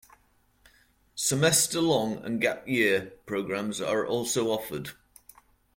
Semester 1.13 1.79
long 1.79 2.25
and 2.25 2.41
gap-year 2.41 3.13
programs 3.27 3.79
are 3.79 4.03
also 4.03 4.47
offered. 4.49 4.93